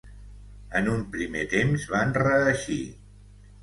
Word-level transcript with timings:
En 0.79 0.89
un 0.95 1.03
primer 1.17 1.45
temps 1.53 1.87
van 1.95 2.19
reeixir. 2.25 2.85